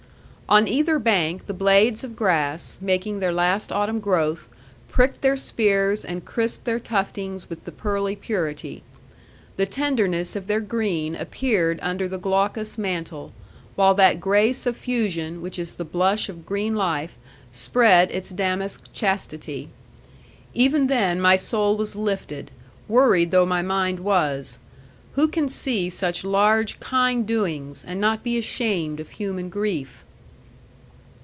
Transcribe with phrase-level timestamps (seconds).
[0.51, 4.49] On either bank, the blades of grass, making their last autumn growth,
[4.89, 8.83] pricked their spears and crisped their tuftings with the pearly purity.
[9.55, 13.31] The tenderness of their green appeared under the glaucous mantle;
[13.75, 17.17] while that grey suffusion, which is the blush of green life,
[17.53, 19.69] spread its damask chastity.
[20.53, 22.51] Even then my soul was lifted,
[22.89, 24.59] worried though my mind was:
[25.13, 30.03] who can see such large kind doings, and not be ashamed of human grief?